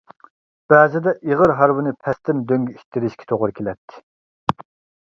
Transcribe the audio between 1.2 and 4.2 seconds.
ئېغىر ھارۋىنى پەستىن دۆڭگە ئىتتىرىشكە توغرا كېلەتتى.